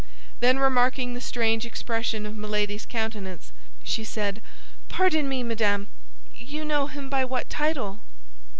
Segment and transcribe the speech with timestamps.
[0.39, 3.51] Then remarking the strange expression of Milady's countenance,
[3.83, 4.41] she said,
[4.89, 5.89] "Pardon me, madame;
[6.35, 7.99] you know him by what title?"